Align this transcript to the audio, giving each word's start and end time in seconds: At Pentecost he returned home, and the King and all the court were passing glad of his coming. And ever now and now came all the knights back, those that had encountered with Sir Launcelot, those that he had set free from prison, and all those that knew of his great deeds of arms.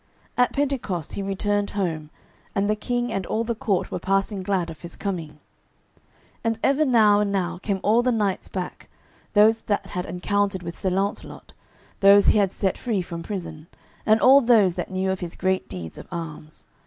At 0.35 0.51
Pentecost 0.51 1.13
he 1.13 1.21
returned 1.21 1.69
home, 1.69 2.09
and 2.55 2.67
the 2.67 2.75
King 2.75 3.11
and 3.13 3.23
all 3.27 3.43
the 3.43 3.53
court 3.53 3.91
were 3.91 3.99
passing 3.99 4.41
glad 4.41 4.71
of 4.71 4.81
his 4.81 4.95
coming. 4.95 5.39
And 6.43 6.57
ever 6.63 6.85
now 6.85 7.19
and 7.19 7.31
now 7.31 7.59
came 7.59 7.79
all 7.83 8.01
the 8.01 8.11
knights 8.11 8.47
back, 8.49 8.89
those 9.35 9.59
that 9.59 9.85
had 9.85 10.07
encountered 10.07 10.63
with 10.63 10.75
Sir 10.79 10.89
Launcelot, 10.89 11.53
those 11.99 12.25
that 12.25 12.31
he 12.33 12.37
had 12.39 12.51
set 12.51 12.79
free 12.79 13.03
from 13.03 13.21
prison, 13.21 13.67
and 14.03 14.19
all 14.19 14.41
those 14.41 14.73
that 14.73 14.89
knew 14.89 15.11
of 15.11 15.19
his 15.19 15.35
great 15.35 15.69
deeds 15.69 15.99
of 15.99 16.07
arms. 16.11 16.63